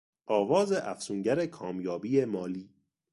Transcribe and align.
آواز 0.25 0.71
افسونگر 0.71 1.45
کامیابی 1.45 2.25
مالی 2.25 2.69